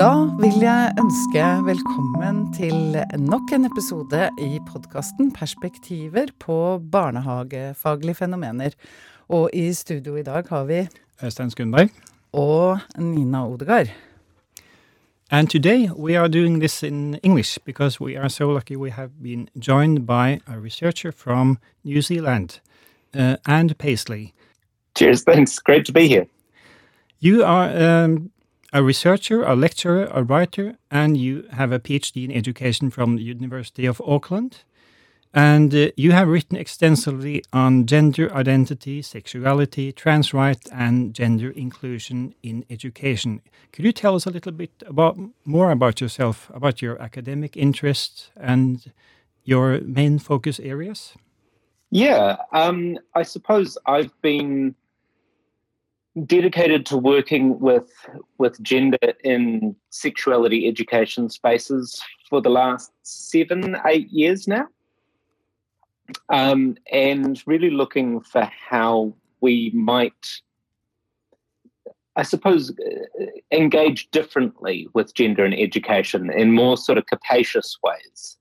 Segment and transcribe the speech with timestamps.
[0.00, 8.70] Da vil jeg ønske velkommen til nok en episode i podkasten Perspektiver på barnehagefaglige fenomener.
[9.28, 10.88] Og i studio i dag har vi
[11.24, 11.90] Øystein Skundberg.
[12.32, 13.86] og Nina Odegaard.
[15.30, 19.10] And today we are doing this in English because we are so lucky we have
[19.22, 22.60] been joined by a researcher from New Zealand,
[23.14, 24.32] uh, Anne Paisley.
[24.96, 25.58] Cheers, thanks.
[25.58, 26.26] Great to be here.
[27.20, 28.30] You are um,
[28.72, 33.22] a researcher, a lecturer, a writer, and you have a PhD in education from the
[33.22, 34.62] University of Auckland.
[35.32, 42.34] And uh, you have written extensively on gender identity, sexuality, trans rights, and gender inclusion
[42.42, 43.40] in education.
[43.72, 48.30] Could you tell us a little bit about more about yourself, about your academic interests
[48.36, 48.92] and
[49.44, 51.14] your main focus areas?
[51.92, 54.74] Yeah, um, I suppose I've been
[56.26, 57.90] dedicated to working with
[58.38, 64.66] with gender in sexuality education spaces for the last seven, eight years now.
[66.28, 70.26] Um, and really looking for how we might,
[72.16, 78.36] I suppose, uh, engage differently with gender in education in more sort of capacious ways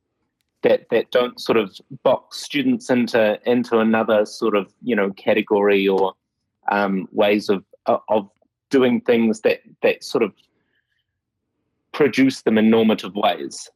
[0.63, 5.87] that that don't sort of box students into into another sort of you know category
[5.87, 6.13] or
[6.69, 8.29] um, ways of of
[8.69, 10.33] doing things that that sort of
[11.91, 13.69] produce them in normative ways.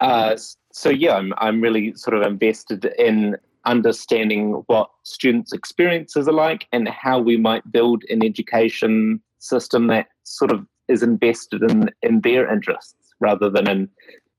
[0.00, 0.36] Uh,
[0.72, 6.66] so yeah, I'm I'm really sort of invested in understanding what students' experiences are like
[6.72, 12.20] and how we might build an education system that sort of is invested in in
[12.22, 13.88] their interests rather than in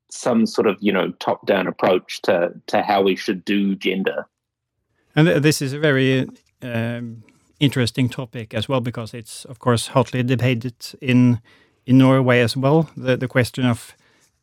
[0.10, 4.26] some sort of you know top down approach to to how we should do gender.
[5.16, 6.28] And this is a very
[6.62, 7.24] um,
[7.62, 11.40] interesting topic as well because it's of course hotly debated in
[11.86, 12.90] in Norway as well.
[12.98, 13.96] The the question of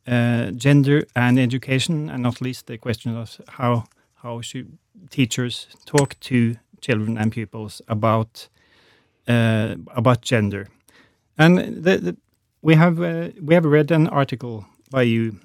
[0.07, 3.83] uh, gender and education, and not least the question of how
[4.23, 4.77] how should
[5.09, 8.49] teachers talk to children and pupils about
[9.27, 10.67] uh, about gender.
[11.37, 12.17] And the, the,
[12.61, 15.39] we have uh, we have read an article by you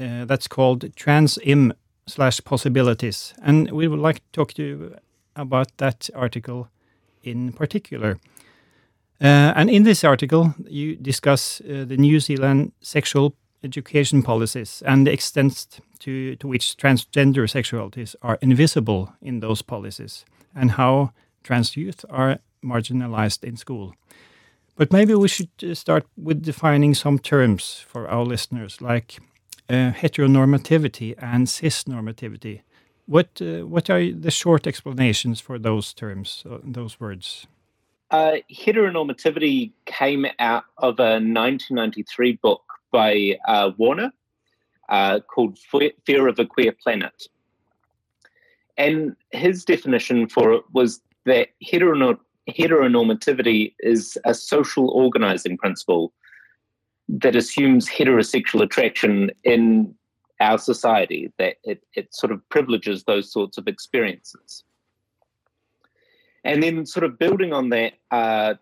[0.00, 1.72] uh, that's called Trans-Im
[2.06, 4.94] slash possibilities, and we would like to talk to you
[5.36, 6.68] about that article
[7.22, 8.18] in particular.
[9.20, 13.34] Uh, and in this article, you discuss uh, the New Zealand sexual
[13.64, 20.24] education policies and the extent to, to which transgender sexualities are invisible in those policies,
[20.54, 21.12] and how
[21.42, 23.94] trans youth are marginalized in school.
[24.76, 29.18] But maybe we should uh, start with defining some terms for our listeners, like
[29.68, 32.60] uh, heteronormativity and cisnormativity.
[33.08, 37.46] What uh, what are the short explanations for those terms, uh, those words?
[38.10, 44.12] Uh, heteronormativity came out of a 1993 book by uh, Warner
[44.90, 45.58] uh, called
[46.04, 47.28] Fear of a Queer Planet.
[48.76, 52.20] And his definition for it was that heteronor-
[52.50, 56.12] heteronormativity is a social organizing principle
[57.08, 59.94] that assumes heterosexual attraction in
[60.40, 64.64] our society, that it, it sort of privileges those sorts of experiences.
[66.44, 68.54] And then, sort of building on that, uh,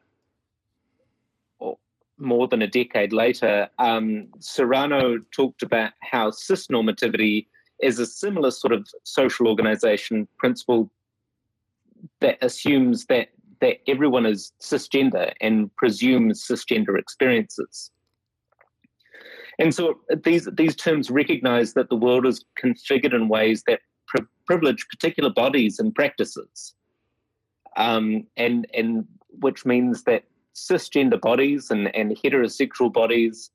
[2.18, 7.46] more than a decade later, um, Serano talked about how cisnormativity
[7.82, 10.90] is a similar sort of social organization principle
[12.20, 13.28] that assumes that
[13.60, 17.90] that everyone is cisgender and presumes cisgender experiences.
[19.58, 24.26] And so these these terms recognize that the world is configured in ways that pri-
[24.46, 26.74] privilege particular bodies and practices,
[27.76, 29.06] um, and and
[29.40, 30.24] which means that
[30.54, 33.50] cisgender bodies and, and heterosexual bodies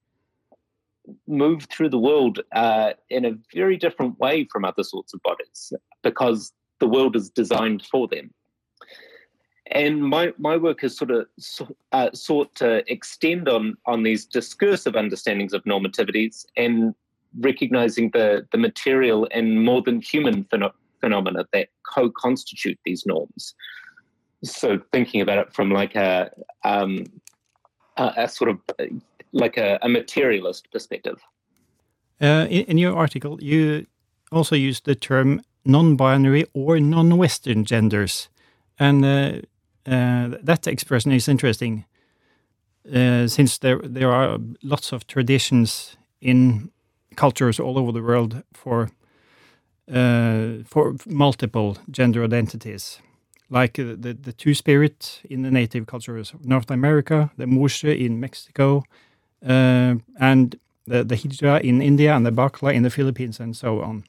[1.28, 5.74] move through the world uh, in a very different way from other sorts of bodies
[6.04, 8.32] because the world is designed for them.
[9.72, 11.28] And my, my work has sort of
[11.92, 16.94] uh, sought to extend on, on these discursive understandings of normativities and
[17.40, 23.56] recognizing the, the material and more than human phen- phenomena that co constitute these norms
[24.44, 26.32] so thinking about it from like a
[26.64, 27.06] um,
[27.98, 28.60] a, a sort of
[29.32, 31.20] like a, a materialist perspective.
[32.22, 33.88] Uh, in, in, your article, you
[34.32, 38.30] also used the term non-binary or non-Western genders,
[38.80, 39.42] and uh,
[39.86, 41.86] that expression is interesting,
[42.94, 46.72] uh, since there there are lots of traditions in
[47.16, 48.90] cultures all over the world for
[49.94, 53.02] uh, for multiple gender identities
[53.52, 57.84] like uh, the, the two spirit in the native cultures of North America, the Muxe
[57.84, 58.84] in Mexico,
[59.46, 60.56] uh, and
[60.88, 64.06] the, the Hijra in India and the Bakla in the Philippines and so on.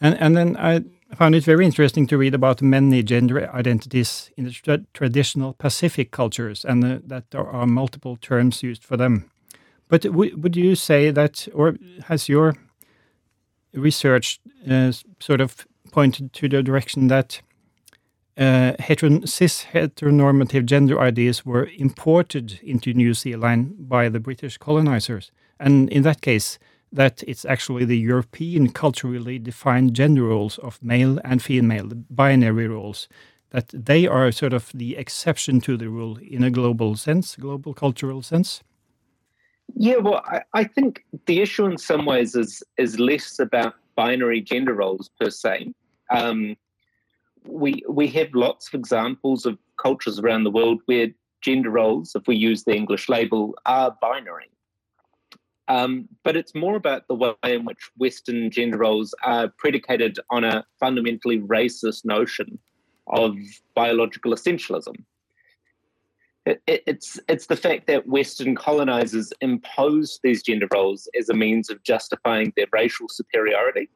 [0.00, 0.82] And, and then I
[1.14, 6.10] found it very interesting to read about many gender identities in the tra traditional Pacific
[6.10, 9.30] cultures and uh, that there are multiple terms used for them.
[9.88, 12.54] But would you say that, or has your
[13.72, 14.38] research
[14.70, 17.40] uh, sort of pointed to the direction that
[18.36, 18.72] uh,
[19.24, 25.32] cis heteronormative gender ideas were imported into New Zealand by the British colonizers?
[25.58, 26.58] And in that case,
[26.92, 33.08] that it's actually the European culturally defined gender roles of male and female, binary roles,
[33.50, 37.74] that they are sort of the exception to the rule in a global sense, global
[37.74, 38.62] cultural sense?
[39.74, 44.40] Yeah, well, I, I think the issue in some ways is is less about binary
[44.40, 45.72] gender roles per se.
[46.10, 46.56] Um,
[47.44, 51.08] we we have lots of examples of cultures around the world where
[51.42, 54.50] gender roles, if we use the English label, are binary.
[55.68, 60.42] Um, but it's more about the way in which Western gender roles are predicated on
[60.42, 62.58] a fundamentally racist notion
[63.06, 63.36] of
[63.74, 64.94] biological essentialism.
[66.46, 71.34] It, it, it's it's the fact that Western colonizers imposed these gender roles as a
[71.34, 73.90] means of justifying their racial superiority,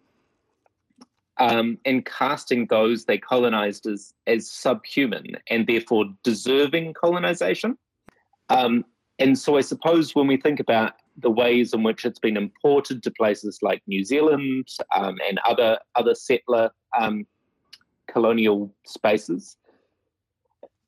[1.38, 7.78] um, and casting those they colonized as as subhuman and therefore deserving colonization.
[8.50, 8.84] Um,
[9.18, 13.02] and so, I suppose when we think about the ways in which it's been imported
[13.02, 17.26] to places like New Zealand um, and other other settler um,
[18.08, 19.56] colonial spaces.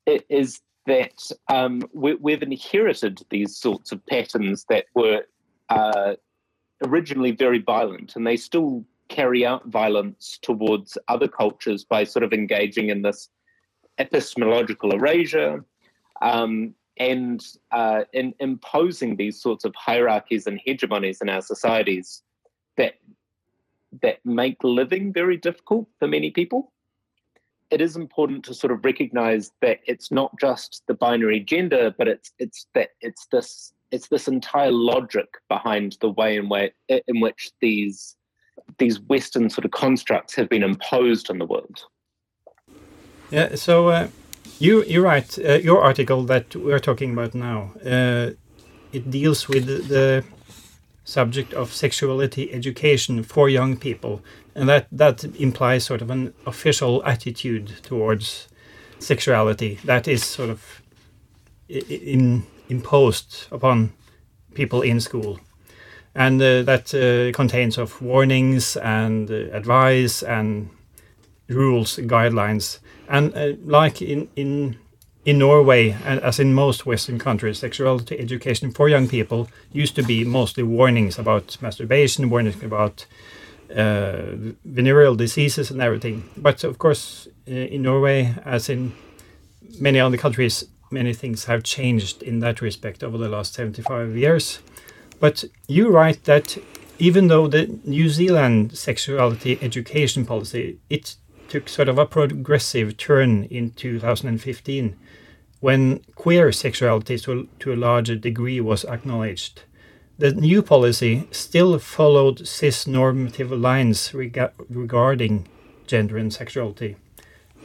[0.07, 5.23] It is that um, we, have inherited these sorts of patterns that were
[5.71, 6.15] uh,
[6.85, 12.33] originally very violent, and they still carry out violence towards other cultures by sort of
[12.33, 13.29] engaging in this
[13.99, 15.65] epistemological erasure.
[16.21, 22.23] Um, and uh, in imposing these sorts of hierarchies and hegemonies in our societies
[22.77, 22.95] that
[24.03, 26.73] that make living very difficult for many people.
[27.71, 32.09] It is important to sort of recognize that it's not just the binary gender, but
[32.09, 37.21] it's it's that it's this it's this entire logic behind the way in way in
[37.21, 38.17] which these
[38.79, 41.85] these Western sort of constructs have been imposed on the world.
[43.31, 43.57] Yeah.
[43.57, 43.89] So.
[43.89, 44.09] Uh
[44.59, 47.73] you you write uh, your article that we're talking about now.
[47.85, 48.31] Uh,
[48.93, 50.25] it deals with the
[51.05, 54.23] subject of sexuality education for young people,
[54.55, 58.49] and that that implies sort of an official attitude towards
[58.99, 60.83] sexuality that is sort of
[61.69, 63.93] in, imposed upon
[64.55, 65.39] people in school
[66.15, 70.71] and uh, that uh, contains of warnings and uh, advice and
[71.49, 74.77] rules guidelines and uh, like in in
[75.25, 80.03] in Norway, and as in most Western countries, sexuality education for young people used to
[80.03, 83.07] be mostly warnings about masturbation, warnings about
[83.75, 86.29] uh, venereal diseases and everything.
[86.37, 88.93] But of course, uh, in Norway, as in
[89.81, 94.59] many other countries, many things have changed in that respect over the last 75 years.
[95.21, 96.59] But you write that
[96.99, 101.17] even though the New Zealand sexuality education policy, it
[101.49, 104.97] took sort of a progressive turn in 2015
[105.61, 109.63] when queer sexuality to, to a larger degree was acknowledged.
[110.19, 115.49] The new policy still followed cis normative lines rega regarding
[115.87, 116.97] gender and sexuality.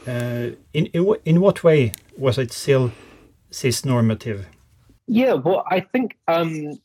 [0.06, 2.90] Uh, in, in, in what way was it still
[3.50, 4.46] cis normative?
[5.06, 6.78] Yeah, well, I think um,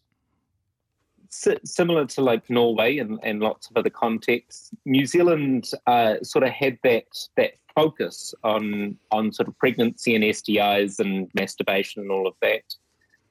[1.63, 6.51] similar to like Norway and, and lots of other contexts, New Zealand uh, sort of
[6.51, 7.05] had that
[7.37, 12.63] that focus on on sort of pregnancy and STIs and masturbation and all of that.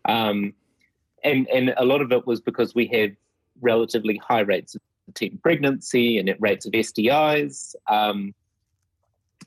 [0.06, 0.54] Um,
[1.22, 3.16] and and a lot of it was because we had
[3.60, 4.82] relatively high rates of
[5.14, 7.74] teen pregnancy and rates of STIs.
[7.88, 8.34] Um,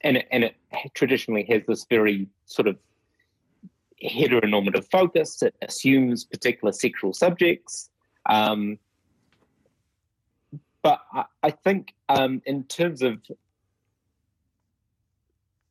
[0.01, 0.55] and and it
[0.93, 2.77] traditionally has this very sort of
[4.03, 5.41] heteronormative focus.
[5.41, 7.89] It assumes particular sexual subjects.
[8.27, 8.77] Um,
[10.81, 13.19] but I, I think um, in terms of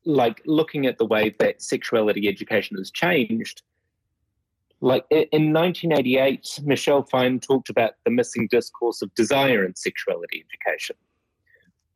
[0.04, 3.62] like looking at the way that sexuality education has changed,
[4.80, 10.96] like in 1988, Michelle Fine talked about the missing discourse of desire in sexuality education,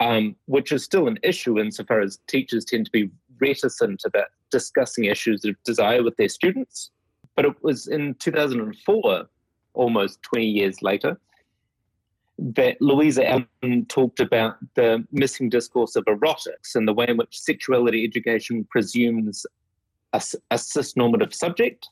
[0.00, 5.04] um, which is still an issue insofar as teachers tend to be reticent about discussing
[5.04, 6.90] issues of desire with their students.
[7.36, 9.28] But it was in 2004
[9.80, 11.18] almost 20 years later,
[12.38, 17.38] that Louisa Allen talked about the missing discourse of erotics and the way in which
[17.38, 19.46] sexuality education presumes
[20.12, 21.88] a, a cis-normative subject.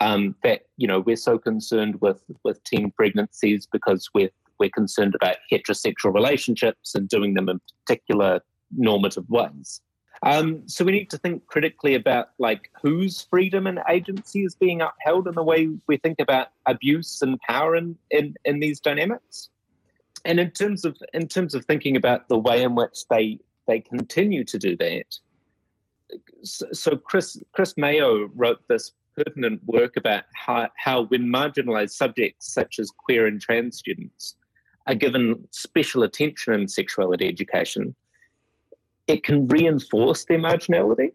[0.00, 5.14] Um, that you know we're so concerned with with teen pregnancies because we're we're concerned
[5.14, 8.40] about heterosexual relationships and doing them in particular
[8.76, 9.80] normative ways.
[10.22, 14.82] Um, so we need to think critically about like whose freedom and agency is being
[14.82, 19.50] upheld in the way we think about abuse and power in, in, in these dynamics.
[20.24, 23.80] And in terms of in terms of thinking about the way in which they they
[23.80, 25.18] continue to do that.
[26.42, 32.78] So, Cris Cris Mayo wrote this pertinent work about how, how when marginalized subjects such
[32.78, 34.36] as queer and trans students
[34.86, 37.94] are given special attention in sexuality education,
[39.08, 41.12] it can reinforce their marginality.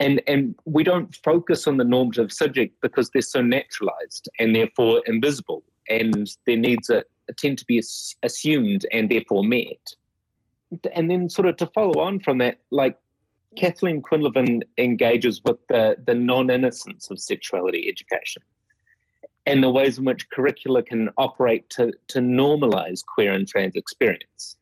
[0.00, 5.02] And, and we don't focus on the normative subject because they're so naturalized and therefore
[5.06, 7.04] invisible, and their needs are,
[7.36, 7.82] tend to be
[8.22, 9.94] assumed and therefore met.
[10.94, 12.98] And then, sort of to follow on from that, like
[13.56, 18.42] Kathleen Quinlivan engages with the, the non innocence of sexuality education
[19.46, 24.56] and the ways in which curricula can operate to, to normalize queer and trans experience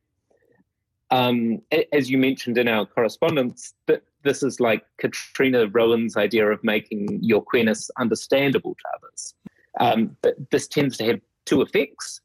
[1.12, 1.61] um,
[1.92, 7.19] as you mentioned in our correspondence, that this is like Katrina Roen's idea of making
[7.23, 9.35] your queerness understandable to others.
[9.78, 12.23] Um, but this tends to have two effects.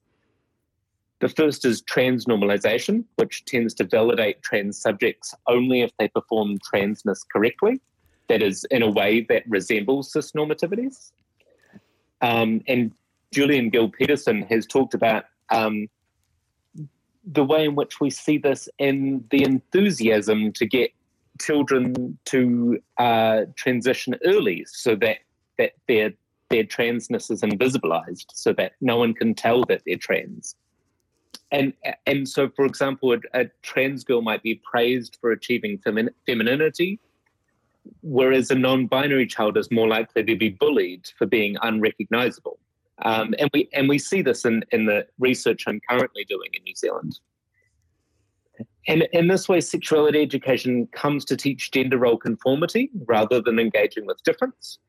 [1.20, 6.58] The first is trans normalization, which tends to validate trans subjects only if they perform
[6.60, 7.82] transness correctly,
[8.30, 11.12] that is, in a way that resembles cis normativities.
[12.22, 12.94] Um, and
[13.34, 15.90] Julian Gill Peterson has talked about um,
[17.32, 20.92] the way in which we see this in the enthusiasm to get
[21.40, 25.18] children to uh, transition early so that,
[25.58, 26.12] that their,
[26.50, 30.56] their transness is invisibilized so that no one can tell that they're trans.
[31.52, 31.74] And,
[32.06, 37.00] and so, for example, a, a trans girl might be praised for achieving femi- femininity,
[38.02, 42.60] whereas a non binary child is more likely to be bullied for being unrecognizable.
[43.04, 46.64] Um, and we and we see this in, in the research I'm currently doing in
[46.64, 47.20] New Zealand.
[48.88, 54.06] And in this way, sexuality education comes to teach gender role conformity rather than engaging
[54.06, 54.80] with difference.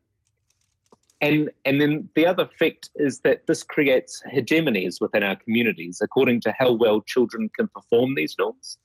[1.21, 6.41] And, and then the other effect is that this creates hegemonies within our communities according
[6.43, 8.79] to how well children can perform these norms.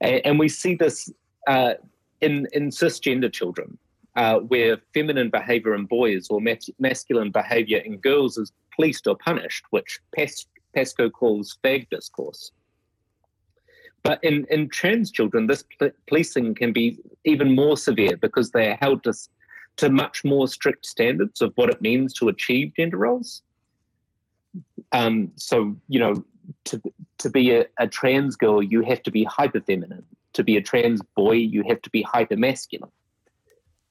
[0.00, 1.12] And, and we see this
[1.46, 1.74] uh,
[2.22, 3.78] in, in cisgender children
[4.18, 9.16] uh, where feminine behavior in boys or mas- masculine behavior in girls is policed or
[9.16, 12.50] punished, which Pas- Pascoe calls fag discourse.
[14.02, 18.68] But in, in trans children, this pl- policing can be even more severe because they
[18.68, 19.12] are held to,
[19.76, 23.42] to much more strict standards of what it means to achieve gender roles.
[24.90, 26.24] Um, so, you know,
[26.64, 26.82] to,
[27.18, 30.04] to be a, a trans girl, you have to be hyper feminine.
[30.32, 32.90] To be a trans boy, you have to be hyper masculine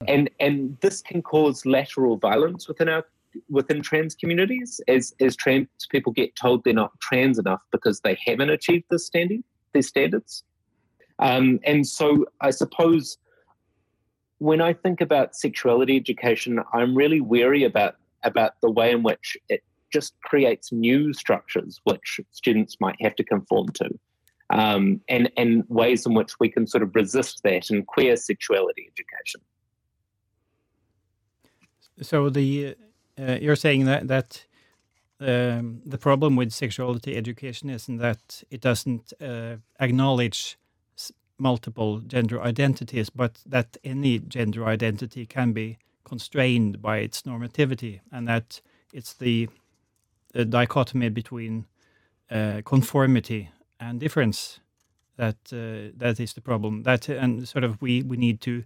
[0.06, 3.04] and and this can cause lateral violence within our
[3.50, 8.18] within trans communities as as trans people get told they're not trans enough because they
[8.26, 10.44] haven't achieved this standing these standards.
[11.20, 13.18] Um, and so i suppose
[14.38, 19.36] when i think about sexuality education i'm really wary about about the way in which
[19.50, 23.90] it just creates new structures which students might have to conform to
[24.52, 28.88] um, and and ways in which we can sort of resist that in queer sexuality
[28.88, 29.42] education
[32.02, 32.76] so the
[33.20, 34.46] uh, you're saying that that
[35.20, 40.58] um, the problem with sexuality education is that it doesn't uh, acknowledge
[41.40, 48.28] multiple gender identities, but that any gender identity can be constrained by its normativity, and
[48.28, 48.62] that
[48.94, 49.50] it's the,
[50.34, 51.66] the dichotomy between
[52.32, 53.50] uh, conformity
[53.80, 54.60] and difference
[55.18, 56.84] that uh, that is the problem.
[56.84, 58.64] That and sort of we we need to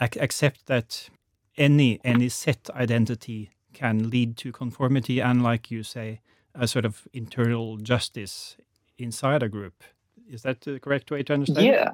[0.00, 1.10] ac accept that
[1.56, 6.20] any any set identity can lead to conformity and, like you say,
[6.54, 8.56] a sort of internal justice
[8.98, 9.82] inside a group.
[10.30, 11.66] Is that the correct way to understand?
[11.66, 11.90] Yeah.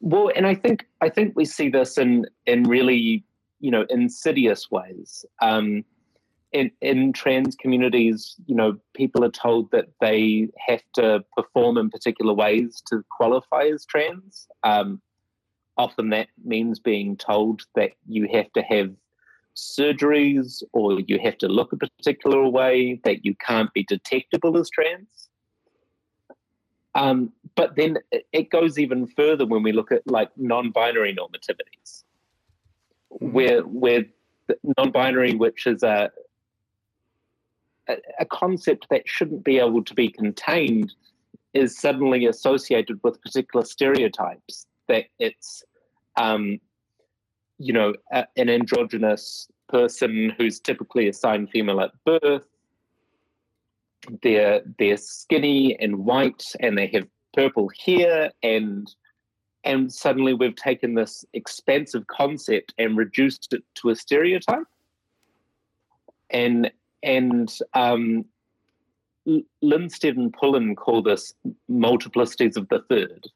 [0.00, 3.24] Well, and I think I think we see this in in really
[3.60, 5.24] you know insidious ways.
[5.40, 5.84] Um,
[6.52, 11.90] in in trans communities, you know, people are told that they have to perform in
[11.90, 14.46] particular ways to qualify as trans.
[14.62, 15.00] Um,
[15.76, 18.90] often that means being told that you have to have
[19.56, 24.70] surgeries or you have to look a particular way, that you can't be detectable as
[24.70, 25.28] trans.
[26.94, 27.98] Um, but then
[28.32, 32.04] it goes even further when we look at like non-binary normativities,
[33.08, 34.04] where where
[34.78, 36.10] non-binary, which is a,
[37.88, 40.94] a a concept that shouldn't be able to be contained,
[41.52, 45.62] is suddenly associated with particular stereotypes that it's
[46.16, 46.60] um,
[47.58, 52.46] you know a, an androgynous person who's typically assigned female at birth.
[54.22, 58.92] They're they're skinny and white, and they have purple hair, and
[59.64, 64.66] and suddenly we've taken this expansive concept and reduced it to a stereotype.
[66.30, 66.70] And
[67.02, 68.24] and um,
[69.62, 71.32] Linstead and Pullen call this
[71.70, 73.26] multiplicities of the third.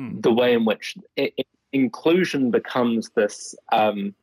[0.00, 0.20] Hmm.
[0.20, 4.14] The way in which it, it, inclusion becomes this um,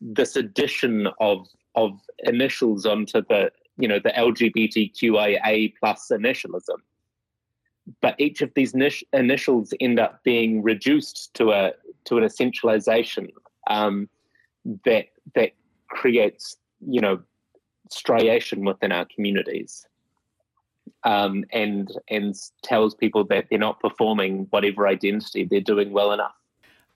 [0.00, 6.78] this addition of of initials onto the you know the LGBTQIA plus initialism,
[8.00, 8.74] but each of these
[9.12, 11.72] initials end up being reduced to a
[12.04, 13.28] to an essentialization
[13.68, 14.08] um,
[14.84, 15.50] that that
[15.88, 17.20] creates you know
[17.90, 19.84] striation within our communities
[21.04, 26.34] um, and and tells people that they're not performing whatever identity they're doing well enough.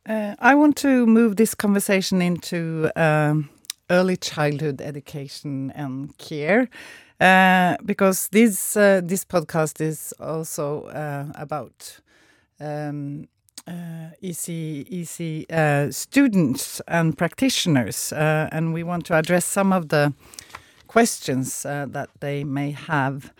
[0.07, 3.51] Uh, I want to move this conversation into um,
[3.91, 6.69] early childhood education and care.
[7.21, 11.99] Uh, because this uh, this podcast is also uh, about
[12.61, 13.27] um,
[13.67, 14.49] uh, EC
[14.89, 20.13] EC uh, students and practitioners, uh, and we want to address some of the
[20.87, 23.33] questions that they may have.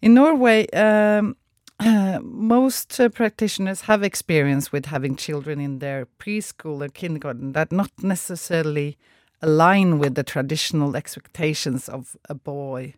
[0.00, 1.36] In Norway, um,
[2.22, 8.96] most practitioners have experience with having children in their preschool and kindergarten that not necessarily
[9.42, 12.94] align with the traditional expectations of a boy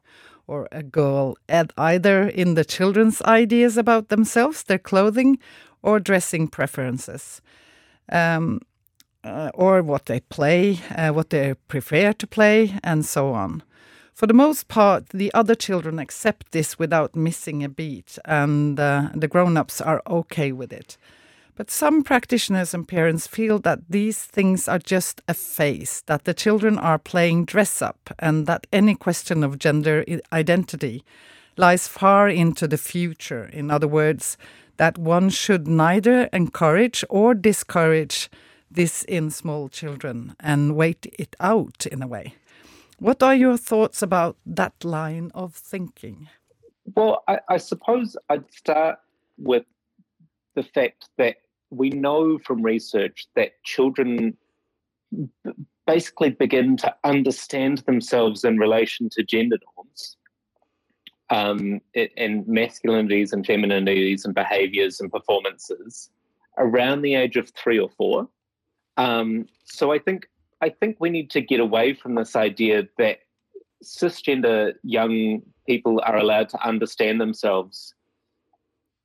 [0.46, 1.36] or a girl,
[1.78, 5.38] either in the children's ideas about themselves, their clothing,
[5.82, 7.40] or dressing preferences,
[8.10, 8.60] um,
[9.24, 13.62] uh, or what they play, uh, what they prefer to play, and so on.
[14.20, 19.08] For the most part, the other children accept this without missing a beat, and uh,
[19.14, 20.98] the grown ups are okay with it.
[21.56, 26.34] But some practitioners and parents feel that these things are just a phase, that the
[26.34, 31.02] children are playing dress up, and that any question of gender identity
[31.56, 33.46] lies far into the future.
[33.46, 34.36] In other words,
[34.76, 38.28] that one should neither encourage or discourage
[38.70, 42.34] this in small children and wait it out in a way.
[43.00, 46.28] What are your thoughts about that line of thinking?
[46.94, 48.98] Well, I, I suppose I'd start
[49.38, 49.64] with
[50.54, 51.36] the fact that
[51.70, 54.36] we know from research that children
[55.86, 60.18] basically begin to understand themselves in relation to gender norms
[61.30, 66.10] um, and masculinities and femininities and behaviors and performances
[66.58, 68.28] around the age of three or four.
[68.98, 70.28] Um, so I think
[70.60, 73.20] I think we need to get away from this idea that
[73.82, 77.94] cisgender young people are allowed to understand themselves,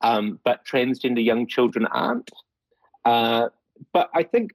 [0.02, 2.32] um, but transgender young children aren't.
[3.06, 3.50] Uh,
[3.94, 4.52] but I think,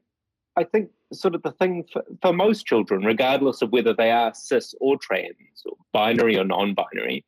[0.57, 4.35] I think sort of the thing for, for most children, regardless of whether they are
[4.35, 5.35] cis or trans
[5.65, 7.25] or binary or non-binary,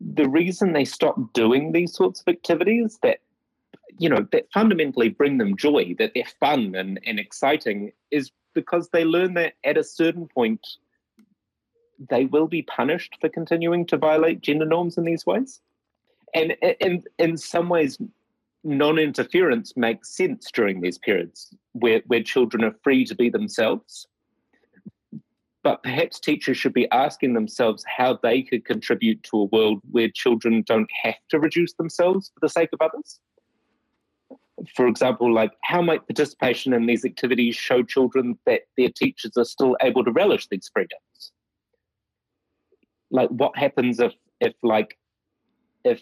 [0.00, 3.20] the reason they stop doing these sorts of activities that
[3.98, 8.88] you know that fundamentally bring them joy that they're fun and, and exciting is because
[8.90, 10.60] they learn that at a certain point
[12.10, 15.60] they will be punished for continuing to violate gender norms in these ways
[16.34, 17.98] and in in some ways
[18.64, 24.06] non-interference makes sense during these periods where, where children are free to be themselves.
[25.64, 30.08] But perhaps teachers should be asking themselves how they could contribute to a world where
[30.08, 33.20] children don't have to reduce themselves for the sake of others.
[34.74, 39.44] For example, like how might participation in these activities show children that their teachers are
[39.44, 41.32] still able to relish these freedoms?
[43.10, 44.96] Like what happens if if like
[45.84, 46.00] if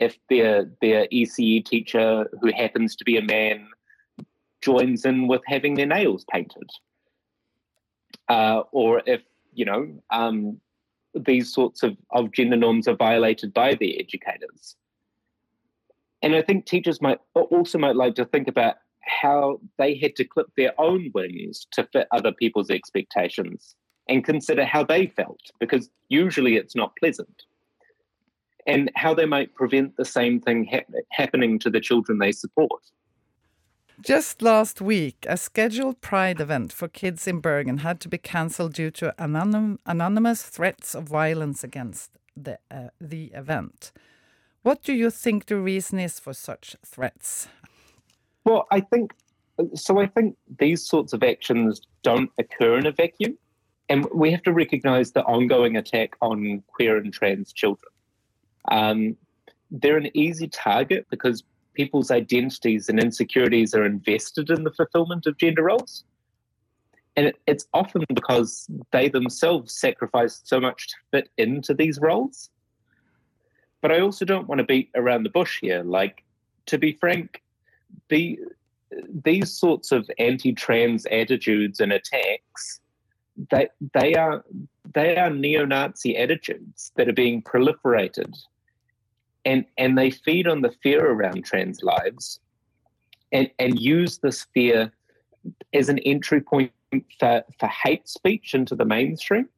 [0.00, 3.68] if their their ECE teacher, who happens to be a man,
[4.60, 6.70] joins in with having their nails painted,
[8.28, 9.22] uh, or if
[9.54, 10.60] you know um,
[11.14, 14.76] these sorts of, of gender norms are violated by their educators.
[16.22, 20.24] And I think teachers might also might like to think about how they had to
[20.24, 23.76] clip their own wings to fit other people's expectations
[24.08, 27.44] and consider how they felt, because usually it's not pleasant
[28.66, 32.82] and how they might prevent the same thing ha- happening to the children they support.
[34.00, 38.74] Just last week, a scheduled Pride event for kids in Bergen had to be cancelled
[38.74, 43.90] due to anonym, anonymous threats of violence against the, uh, the event.
[44.62, 47.48] What do you think the reason is for such threats?
[48.44, 49.14] Well, I think
[49.74, 49.98] so.
[50.00, 53.38] I think these sorts of actions don't occur in a vacuum,
[53.88, 57.92] and we have to recognise the ongoing attack on queer and trans children.
[58.70, 59.16] Um,
[59.70, 61.44] they're an easy target because
[61.74, 66.04] people's identities and insecurities are invested in the fulfillment of gender roles.
[67.18, 72.50] and it, it's often because they themselves sacrifice so much to fit into these roles.
[73.80, 75.82] But I also don't want to beat around the bush here.
[75.82, 76.24] Like,
[76.66, 77.42] to be frank,
[78.08, 78.38] the
[79.24, 82.80] these sorts of anti-trans attitudes and attacks,
[83.50, 84.44] they they are
[84.94, 88.34] they are neo-Nazi attitudes that are being proliferated,
[89.44, 92.40] and and they feed on the fear around trans lives,
[93.30, 94.92] and and use this fear
[95.72, 96.72] as an entry point
[97.20, 99.48] for, for hate speech into the mainstream.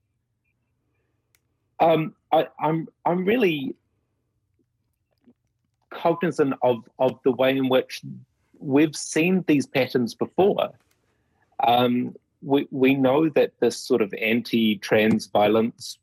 [1.79, 3.75] Um, I, I'm I'm really
[5.90, 8.03] cognizant of of the way in which
[8.59, 10.70] we've seen these patterns before.
[11.66, 15.98] Um, we we know that this sort of anti-trans violence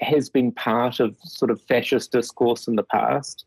[0.00, 3.46] has been part of sort of fascist discourse in the past.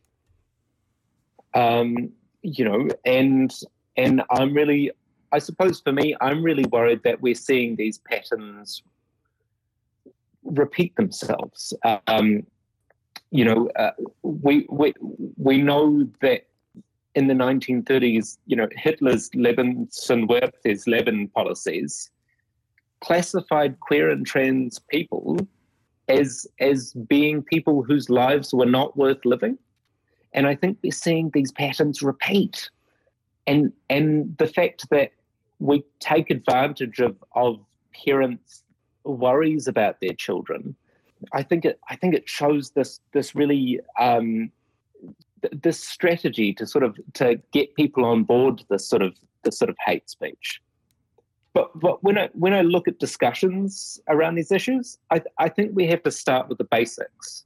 [1.53, 3.53] Um, you know, and
[3.97, 4.91] and I'm really,
[5.31, 8.81] I suppose for me, I'm really worried that we're seeing these patterns
[10.43, 11.73] repeat themselves.
[12.07, 12.45] Um,
[13.31, 13.91] you know, uh,
[14.23, 14.93] we, we
[15.37, 16.47] we know that
[17.15, 22.09] in the 1930s, you know, Hitler's Lebensunwertes, Leben policies,
[23.01, 25.47] classified queer and trans people
[26.07, 29.57] as as being people whose lives were not worth living.
[30.33, 32.69] And I think we're seeing these patterns repeat.
[33.45, 35.11] And and the fact that
[35.59, 37.59] we take advantage of, of
[38.05, 38.63] parents'
[39.03, 40.75] worries about their children
[41.33, 44.51] I think it I think it shows this this really um,
[45.41, 49.57] th- this strategy to sort of to get people on board this sort of this
[49.57, 50.61] sort of hate speech.
[51.53, 55.71] But but when I when I look at discussions around these issues, I I think
[55.73, 57.45] we have to start with the basics,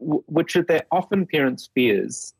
[0.00, 2.34] w- which are that often parents' fears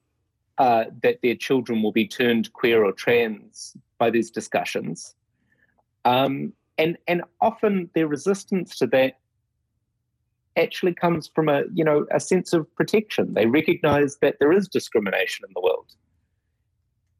[0.58, 5.14] uh, that their children will be turned queer or trans by these discussions.
[6.04, 9.18] Um, and and often their resistance to that
[10.56, 13.34] actually comes from a you know a sense of protection.
[13.34, 15.92] They recognise that there is discrimination in the world,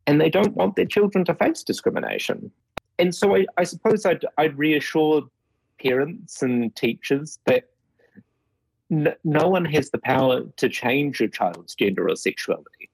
[0.06, 2.50] and they don't want their children to face discrimination.
[2.98, 5.22] And so I, I suppose I'd, I'd reassure
[5.82, 7.64] parents and teachers that
[8.90, 12.90] n- no one has the power to change your child's gender or sexuality.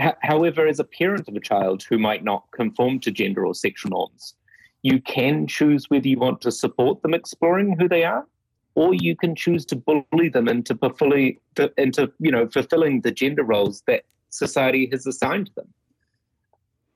[0.00, 3.54] H- however, as a parent of a child who might not conform to gender or
[3.54, 4.34] sexual norms,
[4.82, 8.26] you can choose whether you want to support them exploring who they are
[8.74, 11.40] or you can choose to bully them into fully
[11.76, 15.68] into you know fulfilling the gender roles that society has assigned them.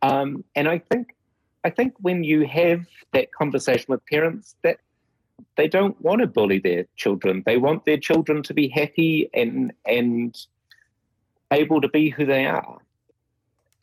[0.03, 1.15] Um, and I think
[1.65, 4.79] I think when you have that conversation with parents, that
[5.57, 7.43] they don't want to bully their children.
[7.45, 10.37] They want their children to be happy and and
[11.51, 12.79] able to be who they are.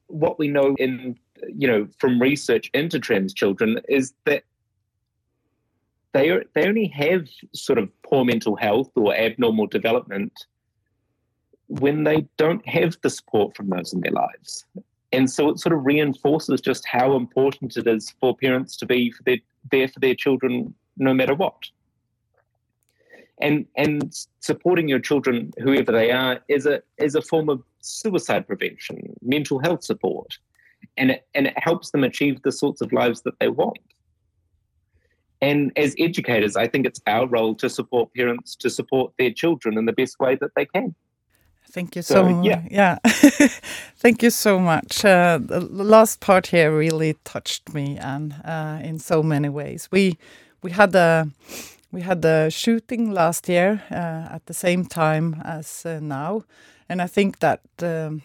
[0.08, 1.18] What we know in
[1.56, 4.44] you know from research into trans children is that
[6.14, 10.46] they are, they only have sort of poor mental health or abnormal development
[11.68, 14.66] when they don't have the support from those in their lives.
[15.12, 19.12] And so it sort of reinforces just how important it is for parents to be
[19.12, 19.38] for their,
[19.72, 21.70] there for their children no matter what.
[23.40, 28.48] And and supporting your children, whoever they are, is a is a form of suicide
[28.48, 30.38] prevention, mental health support.
[30.98, 33.80] And it and it helps them achieve the sorts of lives that they want.
[35.44, 39.78] And as educators, I think it's our role to support parents to support their children
[39.78, 40.96] in the best way that they can.
[41.70, 42.62] Thank you so, so yeah.
[42.72, 42.98] yeah.
[43.98, 45.04] Thank you so much.
[45.04, 49.90] Uh, the last part here really touched me, and uh, in so many ways.
[49.92, 50.18] We
[50.62, 51.28] we had a
[51.92, 56.44] we had the shooting last year uh, at the same time as uh, now,
[56.88, 58.22] and I think that um,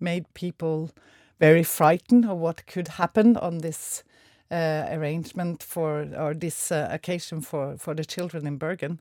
[0.00, 0.90] made people
[1.38, 4.04] very frightened of what could happen on this
[4.52, 9.00] arrangement for or this uh, occasion for for the children in Bergen.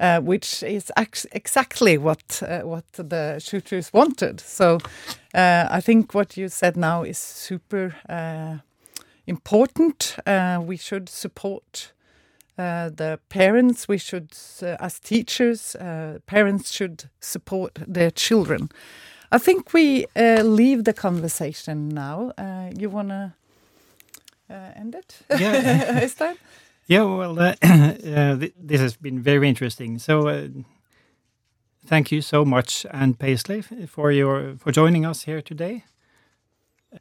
[0.00, 0.90] Uh, which is
[1.32, 4.40] exactly what uh, what the shooters wanted.
[4.40, 4.78] So
[5.34, 8.60] uh, I think what you said now is super uh,
[9.26, 10.16] important.
[10.66, 11.92] we should support
[12.56, 13.88] the parents.
[13.88, 14.30] We should,
[14.62, 15.76] as teachers,
[16.26, 18.70] parents should support their children.
[19.30, 22.32] I think we leave the conversation now.
[22.78, 23.34] you wanna
[24.50, 25.22] uh, end it?
[26.02, 26.34] Øystein?
[26.90, 30.00] Yeah, well, uh, uh, th this has been very interesting.
[30.00, 30.48] So, uh,
[31.86, 35.84] thank you so much, Anne Paisley, for your for joining us here today.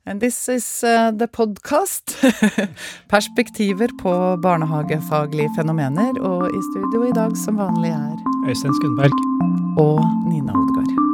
[0.06, 2.18] And this is uh, the podcast.
[3.10, 6.20] Perspektiver på barnehagefaglige fenomener.
[6.22, 8.16] Og i studio i dag som vanlig er
[8.48, 9.14] Øystein Skundberg.
[9.80, 11.09] Og Nina Odgaard.